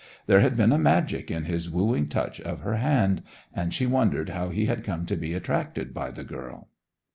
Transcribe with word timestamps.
There 0.25 0.39
had 0.39 0.57
been 0.57 0.71
a 0.71 0.79
magic 0.79 1.29
in 1.29 1.43
his 1.43 1.69
wooing 1.69 2.07
touch 2.07 2.41
of 2.41 2.61
her 2.61 2.77
hand; 2.77 3.21
and 3.53 3.71
she 3.71 3.85
wondered 3.85 4.29
how 4.29 4.49
he 4.49 4.65
had 4.65 4.83
come 4.83 5.05
to 5.05 5.15
be 5.15 5.35
attracted 5.35 5.93
by 5.93 6.09
the 6.09 6.23
girl. 6.23 6.69